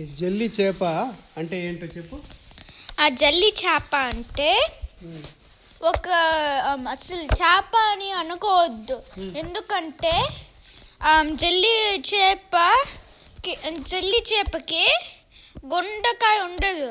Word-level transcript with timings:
ఈ 0.00 0.04
జల్లి 0.20 0.46
చేప 0.58 0.84
అంటే 1.40 1.56
ఏంటో 1.66 1.86
చెప్పు. 1.96 2.16
ఆ 3.02 3.06
జల్లి 3.22 3.50
చేప 3.60 3.92
అంటే 4.12 4.50
ఒక 5.80 6.08
అసలు 6.94 7.24
చేప 7.40 7.72
అని 7.92 8.08
అనుకోవద్దు. 8.22 8.96
ఎందుకంటే 9.42 10.14
జల్లి 11.42 11.74
చేప 12.10 12.54
జల్లి 13.92 14.20
చేపకి 14.30 14.84
గుండకాయ 15.72 16.38
ఉండదు. 16.48 16.90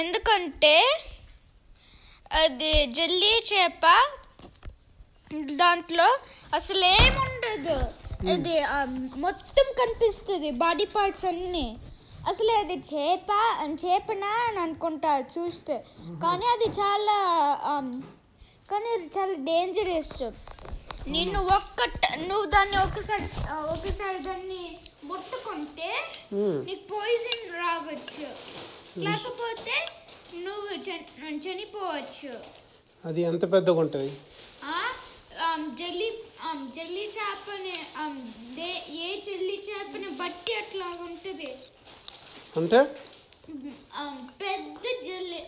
ఎందుకంటే 0.00 0.74
అది 2.42 2.72
జల్లి 2.98 3.32
చేప 3.52 3.84
దాంట్లో 5.62 6.08
అసలు 6.58 6.84
ఏముండదు 6.98 7.78
అది 8.28 8.58
ఆ, 8.60 8.84
మొత్తం 9.16 9.74
కనిపిస్తుంది 9.78 10.50
బాడీ 10.50 10.84
పార్ట్స్ 10.84 11.24
అన్ని. 11.24 11.78
అసలు 12.28 12.58
అది 12.58 12.74
చేప 12.74 13.30
చేపనా 13.84 14.46
అని 14.48 14.58
అనుకుంటారు 14.58 15.40
చూస్తే. 15.40 15.84
కానీ 16.22 16.46
అది 16.46 16.64
చాలా 16.64 17.16
కానీ 18.70 18.88
అది 18.94 19.10
చాలా 19.18 19.32
డేంజరస్ 19.32 20.22
నిన్ను 21.08 21.40
ఒక్క 21.40 21.82
నువ్వు 22.16 22.44
దాన్ని 22.46 22.76
ఒకసారి 22.76 23.22
ఒకసారి 23.52 24.18
దాన్ని 24.18 24.78
ముట్టుకుంటే 25.04 25.90
నీకు 26.64 26.94
పాయిజన్ 26.94 27.56
రావచ్చు. 27.56 28.26
లేకపోతే 28.98 29.86
నువ్వు 30.36 30.76
చని- 30.76 31.38
చనిపోవచ్చు. 31.38 32.38
అది 33.04 33.22
ఎంత 33.22 33.52
పెద్దగా 33.52 33.78
ఉంటుంది 33.78 34.12
జల్లి 35.78 36.08
జల్లి 36.70 37.04
చేపని 37.08 37.74
ఏ 38.98 39.20
జల్లి 39.20 39.64
చేపని 39.68 40.08
బట్టి 40.10 40.54
అట్లా 40.54 40.86
ఉంటుంది. 41.00 41.50
అంటే? 42.56 42.80
ఆమ్, 43.94 44.28
పెద్ద 44.40 44.84
జల్లి 45.06 45.40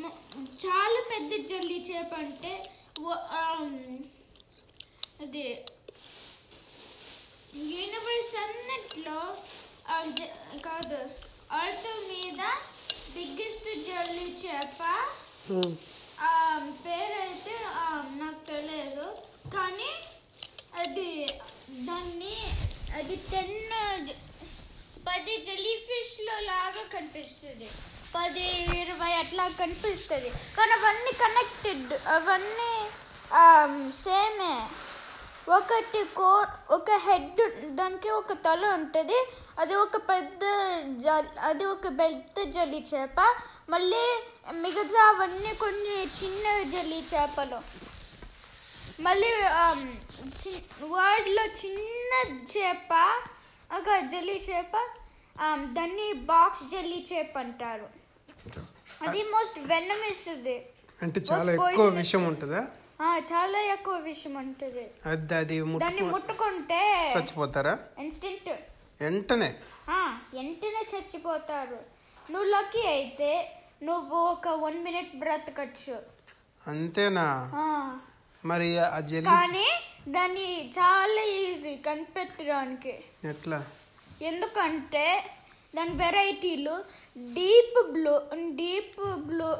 మ- 0.00 0.16
చాలా 0.64 1.00
పెద్ద 1.12 1.48
జల్లి 1.48 1.78
చేప 1.90 2.14
అంటే 2.14 2.52
ఆమ్, 3.38 3.76
అది 5.20 5.44
యూనివర్స్ 7.72 8.34
అన్నిట్లో 8.42 9.18
కాదు 10.60 11.00
అర్త్ 11.52 11.90
మీద 12.08 12.40
బిగ్గెస్ట్ 13.14 13.70
జల్లి 13.88 14.28
చేప 14.44 14.80
పేరైతే 16.84 17.56
నాకు 18.20 18.40
తెలియదు 18.50 19.06
కానీ 19.54 19.92
అది 20.80 21.08
దాన్ని 21.88 22.36
అది 22.98 23.16
టెన్ 23.30 23.56
పది 25.06 25.34
జెల్లీ 25.46 25.74
ఫిష్లో 25.88 26.34
లాగా 26.40 26.82
కనిపిస్తుంది. 26.94 27.68
పది 28.14 28.44
ఇరవై 28.80 29.12
అట్లా 29.12 29.44
కనిపిస్తుంది. 29.60 30.30
కానీ 30.56 30.72
అవన్నీ 30.72 31.12
కనెక్టెడ్ 31.22 31.92
అవన్నీ 32.16 32.72
సేమే 34.02 34.54
ఒకటి 35.56 36.02
కో 36.16 36.30
ఒక 36.76 36.90
హెడ్ 37.06 37.42
దానికి 37.78 38.10
ఒక 38.20 38.32
తల 38.46 38.66
ఉంటుంది. 38.78 39.18
అది 39.58 39.74
ఒక 39.84 39.96
పెద్ద 40.10 40.44
అది 41.48 41.64
ఒక 41.74 41.86
పెద్ద 42.00 42.36
జల్లి 42.54 42.80
చేప. 42.94 43.20
మళ్ళీ 43.68 44.04
మిగతా 44.50 45.08
అవన్నీ 45.08 45.54
కొన్ని 45.54 45.96
చిన్న 46.02 46.70
జల్లి 46.70 47.04
చేపలు. 47.14 47.60
మళ్ళీ 49.02 49.28
వర్డ్లో 50.86 51.44
చిన్న 51.44 52.12
చేప 52.56 52.92
ఒక 53.74 53.98
జల్లి 53.98 54.42
చేప 54.50 54.74
దాన్ని 55.72 56.12
బాక్స్ 56.12 56.62
జల్లి 56.62 57.06
చేప 57.12 57.38
అంటారు. 57.38 57.88
అది 59.02 59.22
మోస్ట్ 59.22 59.58
వెనమిస్ 59.60 60.28
ఇది 60.28 60.66
అంటే 61.02 61.20
చాలా 61.32 61.52
ఎక్కువ. 61.52 61.86
విషయం 61.86 62.24
ఉంటుందా? 62.24 62.66
ఆ, 63.02 63.18
చాలా 63.32 63.60
ఎక్కువ 63.60 63.94
విషయం 63.94 64.34
ఉంటుంది. 64.34 64.90
అది 65.06 65.34
అది 65.34 65.60
దాన్ని 65.60 66.02
ముట్టుకు 66.02 66.04
ముట్టుకుంటే 66.04 67.12
చచ్చిపోతారా? 67.18 67.78
ఇన్స్టెంట్. 67.98 68.48
వెంటనే? 69.00 69.54
వెంటనే 70.34 70.86
చచ్చిపోతారు. 70.94 71.78
నువ్వు 72.30 72.48
లక్కీ 72.50 72.86
అయితే 72.86 73.30
నువ్వు 73.82 74.16
ఒక 74.32 74.48
వన్ 74.64 74.78
మినిట్ 74.84 75.12
బ్రతకచ్చు 75.16 75.96
అంతేనా? 76.64 77.26
మరి 78.44 78.68
ఆ 78.86 78.98
జల్లి 79.10 79.28
కానీ 79.30 79.68
దాన్ని 80.08 80.46
చాలా 80.76 81.22
ఈజీ 81.38 81.72
కనిపెట్టడానికి. 81.86 82.94
ఎట్లా? 83.32 83.58
ఎందుకంటే 84.20 85.06
దాని 85.74 85.94
వెరైటీలు 85.96 86.74
డీప్ 87.36 87.78
బ్లూ 87.92 88.14
డీప్ 88.56 88.98
బ్లూ 89.28 89.50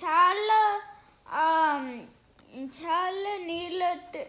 చాలా 0.00 0.60
చాలా 2.76 3.32
నీలటి 3.48 4.22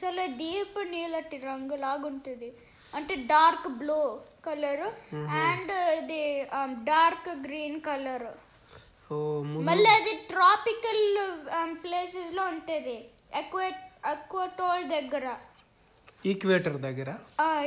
చాలా 0.00 0.24
డీప్ 0.40 0.78
నీలటి 0.92 1.36
రంగు 1.44 1.76
లాగుంటుంది 1.76 2.50
అంటే 2.92 3.14
డార్క్ 3.30 3.68
బ్లూ 3.80 4.00
కలర్ 4.46 4.86
అండ్ 5.42 5.72
ఇది 5.98 6.22
డార్క్ 6.84 7.30
గ్రీన్ 7.44 7.80
కలర్ 7.80 8.28
మళ్ళీ 9.12 9.90
అది 9.90 10.14
ట్రాపికల్ 10.28 11.02
ప్లేసెస్లో 11.84 12.44
ఉంటుంది. 12.44 13.08
ఎక్కువటోల్ 13.36 14.84
దగ్గర. 14.84 15.36
ఈక్వేటర్ 16.26 16.76
దగ్గర? 16.76 17.14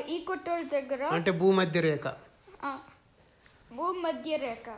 ఈక్వటోల్ 0.08 0.66
దగ్గర. 0.66 1.04
అంటే 1.04 1.32
భూమధ్య 1.32 1.82
రేఖ. 1.82 2.08
భూమధ్య 3.74 4.38
రేఖ. 4.38 4.70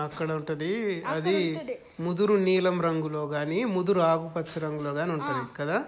అక్కడ 0.00 0.32
ఉంటది. 0.32 1.04
అది. 1.04 1.78
ముదురు 2.00 2.34
నీలం 2.34 2.82
రంగులో 2.82 3.24
గాని 3.24 3.64
ముదురు 3.64 4.00
ఆకుపచ్చ 4.00 4.58
రంగులో 4.58 4.90
గాని 4.90 5.12
ఉంటది 5.12 5.54
కదా? 5.56 5.78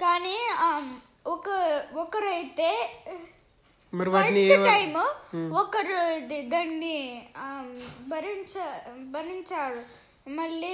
కానీ 0.00 0.38
ఆమ్, 0.58 0.96
ఒక 1.28 1.48
ఒకరైతే 1.94 2.70
మరి 3.94 4.10
వాటిని 4.10 4.42
టైం 4.64 4.94
ఒకరు 5.52 5.96
దాన్ని 6.48 6.96
భరించ 8.08 8.54
భరించారు. 9.12 9.82
మళ్ళీ 10.30 10.70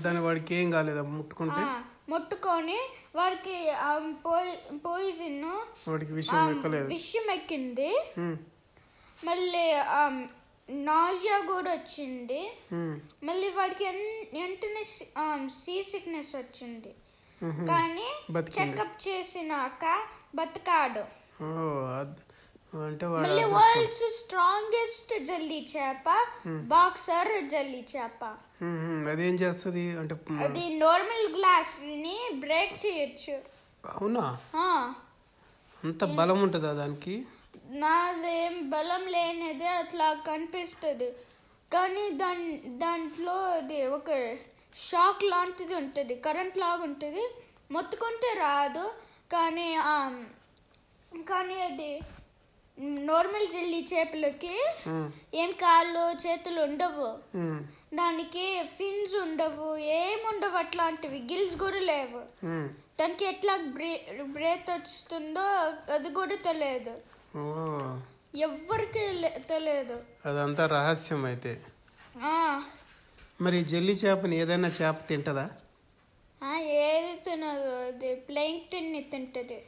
దాని 0.00 0.20
వాడికి 0.20 0.54
ఏం 0.54 0.70
కాలేదా? 0.70 1.02
ముట్టుకుంటే? 1.02 1.62
ముట్టుకొని 2.08 2.78
వాడికి 3.14 3.56
పాయిజన్ 4.86 5.44
వాడికి 5.88 6.12
విషయం 6.12 6.86
విషయం 6.86 7.30
ఎక్కింది. 7.30 7.90
మళ్ళీ 9.24 9.66
నాజియా 10.72 11.38
కూడా 11.52 11.70
వచ్చింది. 11.72 12.40
మళ్ళీ 13.28 13.48
వాడికి 13.48 13.84
వెంటనే 13.84 14.82
సీ 15.50 15.82
సిక్నెస్ 15.82 16.36
వచ్చింది. 16.36 16.94
కానీ. 17.40 18.08
చెకప్ 18.60 19.08
చేసినాక 19.08 19.84
బతకాడు. 20.34 21.04
అంటే 22.74 23.06
మళ్ళీ. 23.06 23.44
వరల్డ్స్ 23.44 24.02
స్ట్రాంగెస్ట్ 24.18 25.24
జల్లి 25.24 25.68
చేప 25.76 26.08
బాక్సర్ 26.46 27.32
జల్లి 27.50 27.86
చేప. 27.96 28.24
అదేం 29.10 29.34
చేస్తుంది? 29.34 29.84
అంటే 29.98 30.14
అది 30.44 30.64
నార్మల్ 30.78 31.26
గ్లాస్ని 31.36 32.18
బ్రేక్ 32.34 32.74
చేయొచ్చు. 32.86 33.34
అవునా? 33.86 34.24
అంత 35.84 36.04
బలం 36.04 36.42
ఉంటుందా 36.42 36.72
దానికి? 36.72 37.14
నాదేం 37.70 38.70
బలం 38.70 39.06
లేనిది 39.06 39.66
అట్లా 39.66 40.12
కనిపిస్తుంది. 40.28 41.10
కానీ 41.72 42.10
దాని 42.10 42.56
దాంట్లో 42.56 43.36
అది 43.50 43.86
ఒక 43.86 44.10
షాక్ 44.76 45.24
లాంటిది 45.24 45.74
ఉంటుంది. 45.74 46.14
కరెంట్ 46.14 46.58
లాగా 46.58 46.82
ఉంటుంది. 46.82 47.24
మొత్తుకుంటే 47.70 48.34
రాదు. 48.38 48.86
కానీ 49.32 49.68
కానీ 51.22 51.60
అది 51.60 52.00
నార్మల్ 52.82 53.46
జల్లి 53.46 53.88
చేపలకి 53.94 54.66
ఏం 55.34 55.50
కాళ్ళు 55.50 56.28
చేతులు 56.28 56.60
ఉండవు. 56.60 57.36
దానికి 57.94 58.62
ఫిన్స్ 58.78 59.14
ఉండవు. 59.22 59.76
ఏముండవు 59.76 60.56
అట్లాంటివి. 60.56 61.18
గిల్స్ 61.18 61.56
కూడా 61.56 61.78
లేవు. 61.78 62.46
దానికి 63.00 63.24
ఎట్లా 63.24 63.56
బ్రే 63.56 64.06
బ్రేత్ 64.22 64.70
వస్తుందో 64.70 65.40
అది 65.92 66.10
కూడా 66.10 66.34
తెలియదు. 66.34 66.98
లే- 69.12 69.42
తెలియదు. 69.42 70.00
అదంతా 70.26 70.66
రహస్యం 70.66 71.24
అయితే. 71.24 71.62
మరి 73.40 73.64
జల్లి 73.64 73.92
చేపని 73.92 74.36
ఏదైనా 74.36 74.68
చేప 74.68 74.96
తింటదా? 75.08 75.50
ఏది 76.58 77.16
తినదు. 77.16 77.88
అది 77.88 78.14
ని 78.74 79.00
తింటది. 79.00 79.62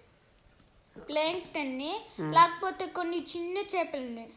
ప్లాంక్టన్ని 0.97 2.01
లేకపోతే 2.21 2.87
కొన్ని 2.87 3.27
చిన్న 3.37 3.59
చేపల్ని. 3.59 4.29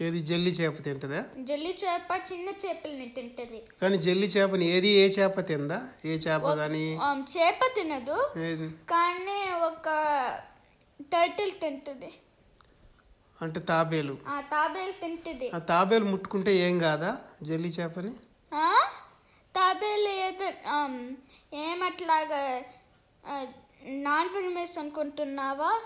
ఏది 0.00 0.20
జల్లి 0.20 0.50
చేప 0.50 0.82
తింటదా? 0.82 1.24
జల్లి 1.38 1.78
చేప 1.84 2.32
చిన్న 2.32 2.48
చేపల్ని 2.48 3.08
తింటది. 3.08 3.62
కానీ 3.82 3.96
జల్లి 3.98 4.26
చేపని 4.26 4.64
ఏది 4.64 4.88
ఏ 4.88 5.08
చేప 5.08 5.40
తిందా? 5.40 5.88
ఏ 6.04 6.14
చేప 6.14 6.54
కానీ 6.54 6.98
చేప 7.36 7.58
తినదు. 7.74 8.32
కానీ 8.90 9.50
ఒక 9.50 9.88
టర్టిల్ 11.12 11.52
తింటది. 11.52 12.12
అంటే 13.42 13.60
తాబేలు. 13.60 14.18
ఆ 14.28 14.40
తాబేలు 14.40 14.92
తింటది. 14.92 15.50
ఆ 15.54 15.58
తాబేలు 15.58 16.04
ముట్టుకుంటే 16.04 16.56
ఏం 16.56 16.78
కాదా 16.78 17.18
జెల్లీ 17.42 17.68
చేపని? 17.68 18.12
ఆ? 18.54 18.74
తాబేలు 19.54 20.08
ఏదో 20.08 20.52
ఏమట్లాగా 21.54 22.62
నాన్ 23.84 24.28
వెనమస్ 24.28 24.78
అనుకుంటున్నావా? 24.78 25.80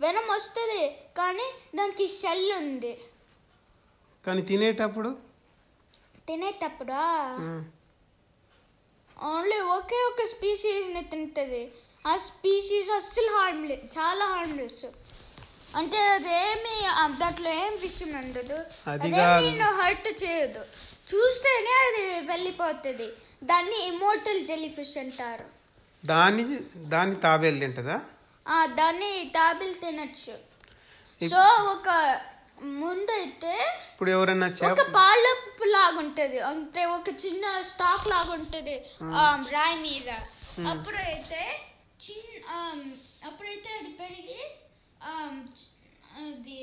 వెనం 0.00 0.26
వస్తుంది 0.28 0.82
కానీ 1.18 1.46
దానికి 1.76 2.04
షెల్ 2.08 2.52
ఉంది. 2.52 2.92
కానీ 4.26 4.42
తినేటప్పుడు? 4.50 5.10
తినేటప్పుడా? 6.28 7.02
ఓన్లీ 9.22 9.58
ఒకే 9.76 9.98
ఒక 10.10 10.26
స్పీషీస్ని 10.26 11.02
తింటది. 11.12 11.62
ఆ 12.06 12.16
స్పీషీస్ 12.16 12.90
అస్సలు 12.90 13.30
హార్మ్లెస్ 13.36 13.84
చాలా 13.98 14.24
హార్మ్లెస్ 14.34 14.84
అంటే 15.76 15.98
అదేమి 16.14 16.76
దాంట్లో 17.18 17.50
ఏం 17.64 17.72
విషయం 17.80 18.12
ఉండదు. 18.18 18.58
నిన్ను 19.42 19.68
హర్ట్ 19.80 20.08
చేయదు. 20.22 20.62
చూస్తేనే 21.10 21.74
అది 21.84 22.26
వెళ్ళిపోతుంది. 22.26 23.08
దాన్ని 23.50 23.78
ఇమోటల్ 23.88 24.40
జెల్లీ 24.46 24.70
ఫిష్ 24.78 24.96
అంటారు. 24.98 25.44
దాని 26.06 26.44
దాని 26.94 27.14
తాబేలు 27.26 27.60
తింటదా? 27.60 28.00
దాన్ని 28.74 29.30
తాబిల్ 29.34 29.80
తినచ్చు. 29.80 30.34
సో 31.20 31.40
ఒక 31.70 31.88
ముందైతే 32.78 33.52
ఇప్పుడు 33.92 34.10
ఎవరైనా 34.10 34.46
ఒక 34.68 34.82
పాలపు 34.94 35.64
లాగుంటది. 35.70 36.38
అంటే 36.40 36.84
ఒక 36.88 37.08
చిన్న 37.24 37.62
స్టాక్ 37.62 38.08
లాగుంటది 38.08 38.76
ఆ, 39.14 39.22
రాయి 39.50 39.76
మీద. 39.78 40.08
అప్పుడైతే 40.68 41.42
చిన్న 42.04 42.48
అప్పుడైతే 43.24 43.68
అది 43.72 43.92
పెరిగి 43.92 44.40
అది 46.22 46.56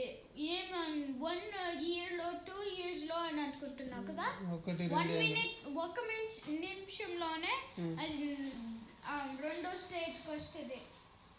ఏం 0.47 0.67
వన్ 1.19 1.43
ఇయర్లో 1.83 2.31
టూ 2.47 2.63
ఇయర్స్లో 2.71 3.15
అని 3.19 3.41
అనుకుంటున్నావు 3.41 4.05
కదా? 4.05 4.27
వన్ 4.93 5.11
మినిట్ 5.17 5.55
ఒక 5.77 5.99
మినిట్ 6.07 6.35
నిమిషంలోనే 6.61 7.53
అది 8.01 8.27
రెండో 9.41 9.71
స్టేజ్ 9.83 10.29
వస్తుంది. 10.29 10.79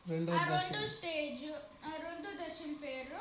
రెండో 0.06 0.32
రెండో 0.32 0.80
స్టేజ్ 0.96 1.44
ఆ 1.88 1.92
రెండో 2.06 2.30
దశ 2.40 2.58
పేరు 2.84 3.20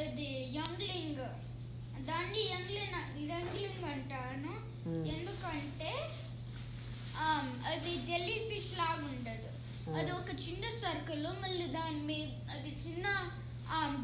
అది 0.00 0.28
యంగ్లింగ్. 0.56 1.24
దాన్ని 2.08 2.42
యంగ్లింగ్ 2.54 2.96
యంగ్లింగ్ 3.30 3.84
అంటాను. 3.94 4.54
ఎందుకంటే 5.16 5.92
um, 7.24 7.46
అది 7.70 7.92
జెల్లీ 8.08 8.36
ఫిష్ 8.50 8.72
లాగా 8.78 9.04
ఉండదు. 9.12 9.50
అది 9.98 10.10
ఒక 10.10 10.30
చిన్న 10.44 10.64
సర్కిల్ 10.82 11.26
మళ్ళీ 11.44 11.66
దాని 11.78 12.02
మీద 12.10 12.28
అది 12.54 12.70
చిన్న 12.84 13.06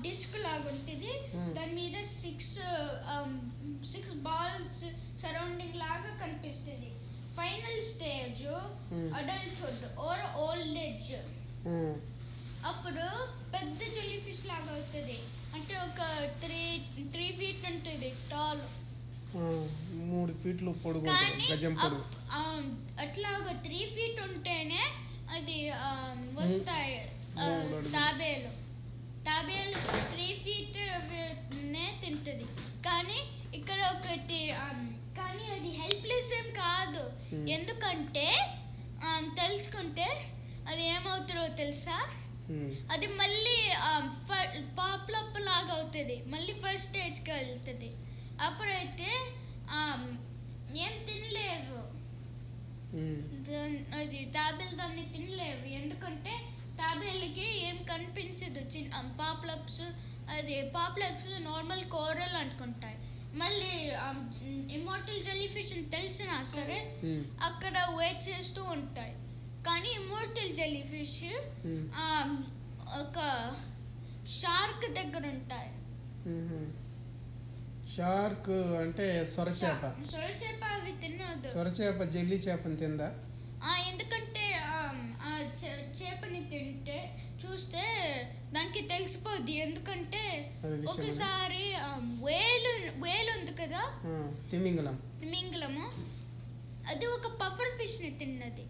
డిస్క్ 0.07 0.37
లాగా 0.47 0.67
ఉంటుంది. 0.75 1.13
దాని 1.59 1.75
మీద 1.81 1.97
సిక్స్ 2.23 2.57
సిక్స్ 3.93 4.15
బాల్స్ 4.29 4.85
సరౌండింగ్ 5.23 5.79
లాగా 5.85 6.13
కనిపిస్తుంది. 6.23 6.91
Final 7.41 7.83
stage 7.93 8.43
Hmm. 8.93 9.09
Adulthood 9.19 9.85
or 10.07 10.25
old 10.45 10.79
age 10.87 11.11
అప్పుడు 12.71 13.05
పెద్ద 13.55 13.79
జెల్లీ 13.95 14.17
ఫిష్ 14.25 14.43
లాగా 14.51 14.71
అవుతుంది. 14.77 15.17
అంటే 15.57 15.75
ఒక 15.87 16.01
త్రీ 16.43 16.61
త్రీ 17.13 17.27
ఫీట్ 17.39 17.65
ఉంటుంది 17.71 18.11
టాల్ 18.33 18.63
మూడు 20.11 20.33
ఫీట్లు 20.43 20.71
పొడుగు 20.85 21.07
గజం 21.51 21.75
అట్లా 23.05 23.29
ఒక 23.41 23.53
త్రీ 23.67 23.81
ఫీట్ 23.95 24.21
ఉంటేనే 24.27 24.83
అది 25.37 25.59
వస్తాయి 26.41 26.97
అడుగులు. 27.45 27.91
తాబేలు. 27.97 28.51
తాబేలు 29.27 29.79
త్రీ 30.13 30.29
ఫీట్ 30.45 30.79
నే 31.75 31.87
తింటది. 32.03 32.47
కానీ 32.87 33.19
ఇక్కడ 33.55 33.81
ఒకటి 33.81 34.55
కానీ 35.19 35.45
అది 35.45 35.69
హెల్ప్లెస్ 35.71 36.47
ఏం 36.47 36.55
కాదు. 36.55 37.13
Hmm. 37.35 37.51
ఎందుకంటే 37.51 38.55
తెలుసుకుంటే 39.41 40.07
అది 40.69 40.87
ఏమవుతుందో 40.87 41.47
తెలుసా? 41.47 42.11
ఉమ్, 42.51 42.77
అది 42.93 43.07
మళ్ళీ 43.07 43.73
పాప్లప్ 44.79 45.41
లాగా 45.41 45.75
అవుతుంది. 45.75 46.23
మళ్ళీ 46.27 46.53
ఫస్ట్ 46.53 46.89
స్టేజ్కి 46.89 47.31
వెళ్తుంది. 47.33 47.97
అప్పుడైతే 48.41 49.09
ఏం 50.79 51.05
తినలేవు. 51.07 51.81
దాన్- 53.51 53.95
అది 53.95 54.25
తాబేలు 54.25 54.77
దాన్ని 54.77 55.03
తినలేవు. 55.13 55.69
ఎందుకంటే 55.69 56.31
తాబేలుకి 56.79 57.69
ఏం 57.69 57.83
కనిపించదు. 57.83 58.61
చిన్న 58.77 59.17
పాప్లప్స్ 59.21 59.83
అది 60.31 60.63
పాప్లప్స్ 60.71 61.41
నార్మల్ 61.41 61.85
కోరల్ 61.85 62.37
అనుకుంటాయి 62.37 62.97
మళ్ళీ 63.35 63.91
ఇమోటల్ 64.75 65.25
జెల్లీ 65.25 65.49
ఫిష్ 65.49 65.73
అని 65.73 65.83
తెలిసినా 65.83 66.45
సరే? 66.45 66.79
అక్కడ 67.43 67.79
వెయిట్ 67.99 68.29
చేస్తూ 68.29 68.65
ఉంటాయి. 68.65 69.13
కానీ 69.67 70.05
ఇమోటల్ 70.05 70.57
జెల్లీ 70.57 70.83
ఫిష్ 70.83 71.25
ఒక 73.01 73.19
షార్క్ 74.29 74.93
దగ్గర 74.93 75.27
ఉంటాయి. 75.29 75.71
షార్క్ 77.97 78.51
అంటే 78.51 79.33
సొరచేప. 79.37 80.11
సొరచేప 80.11 80.65
అవి 80.65 80.93
తినదు. 80.93 81.55
సొరచేప 81.55 82.03
జెల్లీ 82.03 82.37
చేపని 82.37 82.77
తిందా? 82.77 83.15
ఆ, 83.65 83.77
ఎందుకంటే 83.77 84.53
ఆ, 85.23 85.39
చేపని 86.03 86.45
తింటే 86.45 87.30
చూస్తే 87.43 87.85
దానికి 88.55 88.81
తెలిసిపోద్ది. 88.93 89.53
ఎందుకంటే? 89.65 90.23
ఒకసారి 90.93 91.65
వేలు 92.25 92.73
వేలు 93.05 93.31
ఉంది 93.39 93.53
కదా? 93.63 93.83
తిమింగలం 94.51 94.97
మింగలము 95.35 95.85
అది 96.91 97.07
ఒక 97.17 97.29
పఫర్ 97.41 97.73
ఫిష్ని 97.79 98.11
తిన్నది 98.21 98.65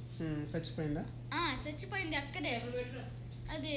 చచ్చిపోయిందా? 0.50 1.04
ఆ 1.34 1.42
చచ్చిపోయింది 1.64 2.16
అక్కడే. 2.16 2.54
అది 3.54 3.74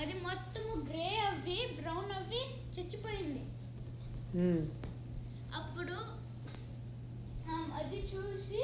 అది 0.00 0.14
మొత్తము 0.26 0.72
గ్రే 0.90 1.08
అవి 1.30 1.58
బ్రౌన్ 1.80 2.12
అవి 2.18 2.42
చచ్చిపోయింది. 2.74 3.42
అప్పుడు 5.58 5.96
అది 7.78 7.98
చూసి 8.12 8.60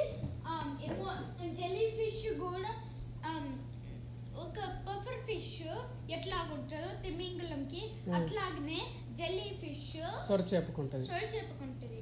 ఏమో 0.87 1.09
జెల్లీ 1.59 1.87
ఫిష్ 1.97 2.23
కూడా 2.43 2.71
ఒక 4.39 4.57
పఫర్ 4.87 5.21
ఫిష్ 5.21 5.61
ఎట్లాగుంటుందో 6.11 7.01
తిమింగలంకి 7.01 7.91
Hmm. 8.05 8.15
అట్లాగనే 8.15 8.79
జెల్లీ 9.17 9.57
ఫిష్ 9.61 10.27
సొరచేపకుంటది. 10.27 11.05
సొర 11.05 11.23
చెప్పుకుంటది 11.35 12.01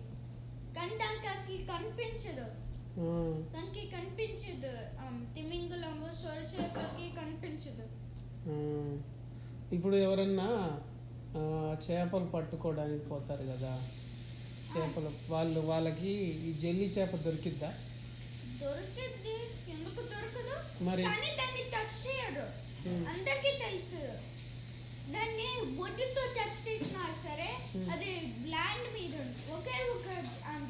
కానీ 0.75 0.97
దానికి 0.97 1.27
అసలు 1.27 1.57
కనిపించదు. 1.57 2.45
ఆ, 2.99 3.07
దానికి 3.53 3.87
కనిపించదు. 3.87 4.99
ఆమ్, 4.99 5.35
తిమింగలము 5.35 6.15
సొర 6.15 6.39
చేపకి 6.55 7.15
కనిపించదు. 7.15 7.85
ఆ. 8.49 8.97
ఇప్పుడు 9.75 9.95
ఎవరన్నా 9.95 10.79
చేపలు 11.91 12.25
పట్టుకోవడానికి 12.25 13.05
పోతారు 13.05 13.43
కదా. 13.43 13.87
చేపలు 14.77 15.11
వాళ్ళు 15.29 15.59
వాళ్ళకి 15.59 16.11
ఈ 16.49 16.53
జెల్లీ 16.53 16.83
చేప 16.83 17.15
దొరికిద్దా? 17.15 17.73
దొరికిద్ది. 18.61 19.35
ఎందుకు 19.71 19.95
దొరకదు? 19.95 20.83
మరి 20.83 21.03
కానీ 21.03 21.27
దాన్ని 21.27 21.63
టచ్ 21.69 22.07
చేయరు 22.07 22.47
Hmm. 22.47 22.76
అందరికీ 23.11 23.51
తెలుసు. 23.63 24.01
దాన్ని 25.13 25.47
బొడ్డుతో 25.77 26.23
టచ్ 26.37 26.59
చేసినా 26.67 27.03
సరే? 27.25 27.49
Hmm. 27.71 27.85
అది 27.93 28.09
ల్యాండ్ 28.53 28.87
మీద 28.95 29.13
ఉంది. 29.23 29.41
ఒకే 29.57 29.77
ఒక 29.93 30.07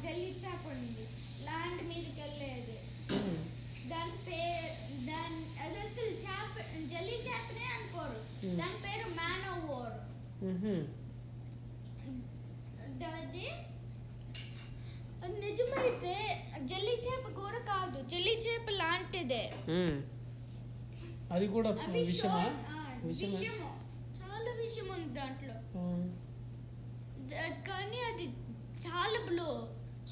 జల్లి 0.04 0.30
చేప 0.42 0.64
ఉంది. 0.74 1.04
ల్యాండ్ 1.46 1.82
మీదకి 1.88 2.20
వెళ్ళేది. 2.20 2.76
ఉమ్, 3.16 3.38
దాని 3.90 4.16
పేరు 4.26 4.70
దాని 5.08 5.40
అది 5.64 5.78
అసలు 5.86 6.12
చేప 6.24 6.54
జల్లి 6.92 7.16
చేపనే 7.26 7.66
అనుకోరు. 7.76 8.18
Hmm. 8.42 8.56
దాని 8.60 8.78
పేరు 8.86 9.06
మ్యాన్ 9.20 9.46
ఓవర్ 9.54 9.96
ఉహు, 10.50 10.76
అది 13.12 13.46
నిజమైతే 15.40 16.12
జల్లి 16.70 16.94
చేప 17.04 17.24
కూడా 17.40 17.58
కాదు. 17.70 17.98
జల్లి 18.12 18.34
చేప 18.44 18.70
లాంటిదే. 18.80 19.42
అది 21.34 21.46
కూడా 21.54 21.70
విషము 21.94 23.70
చాలా 24.20 24.50
విషయం 24.62 24.88
ఉంది 24.96 25.10
దాంట్లో 25.18 25.56
కానీ 27.68 27.98
అది 28.10 28.26
చాలా 28.86 29.18
బ్లో 29.28 29.50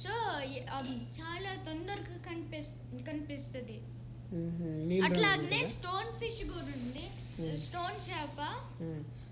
సో 0.03 0.15
చాలా 1.19 1.51
తొందరగా 1.67 2.17
కనిపిస్ 2.27 2.71
కనిపిస్తుంది. 3.09 3.77
నీళ్ళు 4.89 5.05
అట్లాగనే? 5.07 5.61
స్టోన్ 5.75 6.11
ఫిష్ 6.21 6.41
కూడా 6.51 6.73
ఉంది. 6.79 7.05
స్టోన్ 7.65 7.99
చేప. 8.07 8.39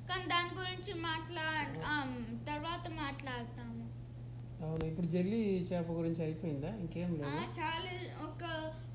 కానీ 0.09 0.25
దాని 0.33 0.53
గురించి 0.61 0.93
మాట్లా 1.07 1.47
తర్వాత 2.51 2.85
మాట్లాడతాము 3.03 3.74
అవును 4.65 4.85
ఇప్పుడు 4.85 5.07
జెల్లీ 5.07 5.41
చేప 5.71 5.87
గురించి 5.93 6.23
అయిపోయిందా? 6.23 6.71
ఇంకేం 6.81 7.11
ఆ, 7.11 7.17
లేదు. 7.17 7.51
చాలా 7.59 7.93
ఒక 8.27 8.43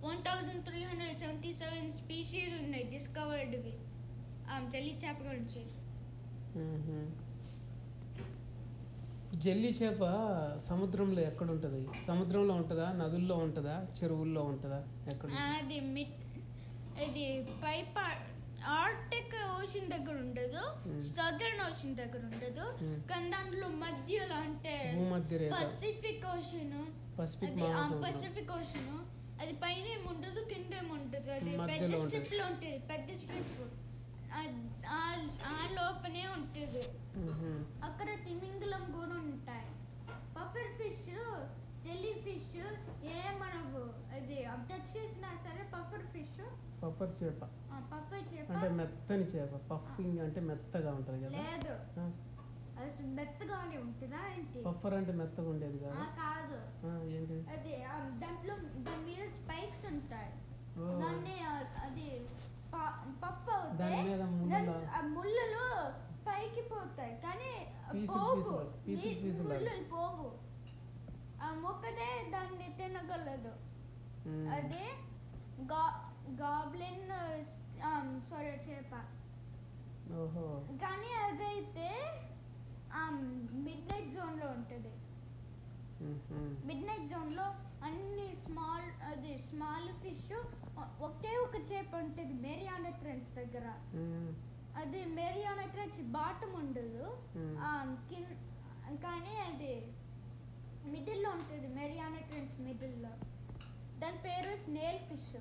one 0.04 0.22
thousand 0.24 0.64
three 0.66 0.84
hundred 0.84 1.18
seventy 1.18 1.54
seven 1.54 1.92
species 1.92 2.54
ఉన్నాయి 2.60 2.86
డిస్కవర్డ్వి 2.92 3.74
జల్లి 4.72 4.94
చేప 5.04 5.18
గురించి. 5.24 5.62
జెల్లీ 9.40 9.70
చేప 9.72 10.04
సముద్రంలో 10.68 11.22
ఎక్కడ 11.22 11.48
ఉంటుంది 11.52 11.82
సముద్రంలో 12.08 12.54
ఉంటుందా? 12.54 12.88
నదుల్లో 12.94 13.36
ఉంటుందా? 13.38 13.76
చెరువుల్లో 13.98 14.42
ఉంటుందా? 14.44 14.80
ఎక్కడ 15.08 15.30
అది 15.54 15.80
మిడ్ 15.90 16.18
ఇది 17.06 17.26
పైప 17.62 17.96
ఆర్టిక్ 18.66 19.64
ఓషన్ 19.64 19.92
దగ్గర 19.92 20.16
ఉండదు 20.20 20.90
Hmm. 20.90 21.00
సదర్న్ 21.00 21.62
ఓషన్ 21.68 21.96
దగ్గర 21.96 22.26
ఉండదు. 22.26 22.84
Hmm. 22.84 23.10
కానీ 23.10 23.30
దాంట్లో 23.30 23.68
మధ్యలో 23.68 24.36
అంటే 24.36 24.76
పసిఫిక్ 25.62 26.26
ఓషన్. 26.26 26.86
Pacific 28.04 28.52
Ocean. 28.52 29.00
అది 29.42 29.54
పైన 29.54 29.86
ఏమి 29.86 30.08
ఉండదు 30.08 30.40
కింద 30.54 30.74
ఏమి 30.74 30.92
ఉండదు. 30.92 31.32
అది 31.32 31.58
పెద్ద. 31.58 31.96
స్ట్రిప్లో 31.96 32.46
ఉంటుంది 32.46 32.80
పెద్ద 32.80 33.14
స్ట్రిప్. 33.14 33.72
ఆ 34.88 35.68
లోపనే 35.72 36.28
ఉంటుంది. 36.28 36.82
అక్కడ 37.84 38.08
తిమింగలం 38.26 38.92
కూడా 38.92 39.20
ఉంటాయి. 39.20 39.66
పఫర్ 40.36 40.72
ఫిష్ 40.80 41.10
జెల్లీ 41.86 42.14
ఫిష్ 42.14 42.56
ఏమనవు 43.20 43.84
అది 44.16 44.38
టచ్ 44.70 44.98
చేసినా 44.98 45.30
సరే 45.44 45.64
పఫర్ 45.74 46.06
ఫిష్. 46.06 46.40
పఫర్ 46.84 47.24
చేప. 47.24 47.42
పఫర్ 47.92 48.34
చేప. 48.34 48.52
అంటే 48.52 48.70
మెత్తని 48.70 49.24
చేప. 49.24 49.56
పఫింగ్ 49.72 50.20
అంటే 50.20 50.42
మెత్తగా 50.42 50.92
ఉంటుంది 50.94 51.26
కదా? 51.26 51.38
లేదు. 51.38 51.74
అది 52.80 53.08
మెత్తగానే 53.08 53.78
ఉంటుందా 53.78 54.20
ఏంటి? 54.38 54.64
పఫర్ 54.64 54.94
అంటే 54.94 55.12
మెత్తగా 55.12 55.50
ఉండేది 55.50 55.80
కదా? 55.80 56.06
కాదు. 56.20 56.60
ఏంటి? 57.10 57.38
అది 57.52 57.74
దాంట్లో 58.20 58.56
దాని 58.56 59.04
మీద 59.06 59.30
స్పైక్స్ 59.30 59.86
ఉంటాయి. 59.94 60.32
దాన్ని 61.02 61.36
అది 61.86 62.08
పఫ్ 63.24 63.50
అవుతాయి 63.54 64.04
ముళ్ళలు 65.10 65.66
పైకి 66.28 66.62
పోతాయి. 66.62 67.16
కానీ 67.22 67.52
పోవు. 68.08 68.52
ముళ్ళలు 69.44 69.84
పోవు. 69.84 70.49
మొక్కతే 71.64 72.10
దాన్ని 72.34 72.68
తినగలదు. 72.80 73.54
అదే 74.56 74.86
గాబ్లిన్ 76.42 77.12
సారీ 78.30 78.54
చేప 78.66 78.94
ఓహో. 80.22 80.46
కానీ 80.84 81.10
అదైతే 81.26 81.88
మిడ్ 83.66 83.88
నైట్ 83.92 84.12
జోన్లో 84.16 84.48
ఉంటుంది. 84.58 84.94
మిడ్ 86.68 86.86
నైట్ 86.88 87.08
జోన్లో 87.12 87.48
అన్ని 87.88 88.28
స్మాల్ 88.44 88.88
అది 89.10 89.32
స్మాల్ 89.48 89.90
ఫిష్ 90.02 90.32
ఒకే 91.08 91.34
ఒక 91.46 91.56
చేప 91.70 91.92
ఉంటుంది 92.06 92.34
మేరియానా 92.46 92.92
ట్రెంచ్ 93.02 93.30
దగ్గర. 93.40 93.68
అది 94.82 95.00
మేరియానా 95.18 95.66
ట్రెంచ్ 95.76 96.02
బాటం 96.18 96.52
ఉండదు 96.64 97.06
కానీ 99.06 99.36
అది 99.48 99.74
మిడిల్లో 100.86 101.30
ఉంటుంది 101.30 101.76
మేరియానా 101.76 102.18
ట్రెంచ్ 102.18 102.62
మిడిల్లో. 102.62 103.10
దాని 104.00 104.18
పేరు 104.18 104.58
స్నేల్ 104.58 105.00
ఫిష్. 105.00 105.36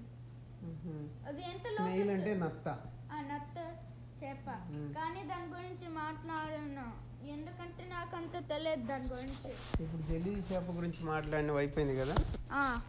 అది 1.26 1.42
ఎంత 1.42 1.62
స్నేల్ 1.62 2.10
అంటే 2.10 2.34
నత్త. 2.34 2.68
ఆ 3.12 3.20
నత్త 3.20 3.76
చేప. 4.24 4.46
కానీ 4.94 5.22
దాని 5.22 5.46
గురించి 5.46 5.88
మాట్లాడను. 5.88 7.08
ఎందుకంటే 7.26 7.84
నాకు 7.84 8.16
అంత 8.16 8.48
తెలియదు 8.48 8.86
దాని 8.86 9.08
గురించి. 9.08 9.52
ఇప్పుడు 9.84 10.02
జెల్లీ 10.02 10.30
చేప 10.30 10.70
గురించి 10.70 11.04
మాట్లాడినవి 11.06 11.58
అయిపోయింది 11.58 11.96
కదా? 11.96 12.16
ఆ, 12.52 12.80